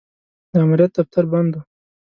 د 0.51 0.53
امریت 0.65 0.91
دفتر 0.97 1.23
بند 1.31 1.51
و. 1.57 1.59